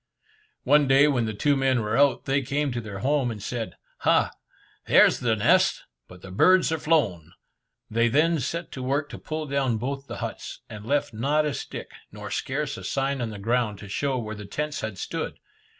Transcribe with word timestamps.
One 0.63 0.87
day 0.87 1.07
when 1.07 1.25
the 1.27 1.33
two 1.35 1.55
men 1.55 1.81
were 1.83 1.95
out, 1.95 2.25
they 2.25 2.41
came 2.41 2.71
to 2.71 2.81
their 2.81 2.97
home, 3.05 3.29
and 3.29 3.39
said, 3.39 3.75
"Ha! 3.99 4.31
there's 4.87 5.19
the 5.19 5.35
nest, 5.35 5.83
but 6.07 6.23
the 6.23 6.31
birds 6.31 6.71
are 6.71 6.79
flown." 6.79 7.33
They 7.87 8.07
then 8.07 8.39
set 8.39 8.71
to 8.71 8.81
work 8.81 9.09
to 9.09 9.19
pull 9.19 9.45
down 9.45 9.77
both 9.77 10.07
the 10.07 10.17
huts, 10.17 10.61
and 10.67 10.87
left 10.87 11.13
not 11.13 11.45
a 11.45 11.53
stick, 11.53 11.91
nor 12.11 12.31
scarce 12.31 12.77
a 12.77 12.83
sign 12.83 13.21
on 13.21 13.29
the 13.29 13.37
ground 13.37 13.77
to 13.77 13.87
show 13.87 14.17
where 14.17 14.33
the 14.33 14.45
tents 14.47 14.81
had 14.81 14.97
stood. 14.97 15.37